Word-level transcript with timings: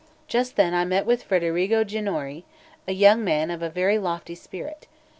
Just 0.27 0.55
then 0.55 0.73
I 0.73 0.83
met 0.83 1.05
with 1.05 1.21
Federigo 1.23 1.83
Ginori, 1.83 2.43
a 2.87 2.91
young 2.91 3.23
man 3.23 3.51
of 3.51 3.61
a 3.61 3.69
very 3.69 3.99
lofty 3.99 4.33
spirit. 4.33 4.87